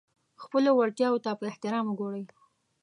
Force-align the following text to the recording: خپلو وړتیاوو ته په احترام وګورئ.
خپلو 0.43 0.69
وړتیاوو 0.73 1.23
ته 1.25 1.31
په 1.39 1.43
احترام 1.51 1.85
وګورئ. 1.87 2.23